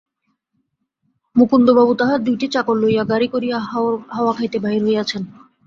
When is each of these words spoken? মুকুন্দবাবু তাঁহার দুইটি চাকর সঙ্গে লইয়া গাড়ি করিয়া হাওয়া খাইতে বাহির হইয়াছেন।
মুকুন্দবাবু 1.35 1.93
তাঁহার 1.99 2.19
দুইটি 2.27 2.45
চাকর 2.47 2.67
সঙ্গে 2.67 2.81
লইয়া 2.83 3.03
গাড়ি 3.11 3.27
করিয়া 3.33 3.57
হাওয়া 4.13 4.33
খাইতে 4.37 4.57
বাহির 4.63 4.81
হইয়াছেন। 4.87 5.21